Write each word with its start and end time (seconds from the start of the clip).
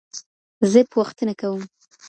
زه 0.71 0.79
پوښتنه 0.93 1.33
کوم 1.39 1.61